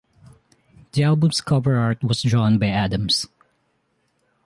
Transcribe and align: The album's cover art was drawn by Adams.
The 0.93 1.03
album's 1.03 1.41
cover 1.41 1.75
art 1.77 2.03
was 2.03 2.23
drawn 2.23 2.57
by 2.57 2.69
Adams. 2.69 3.27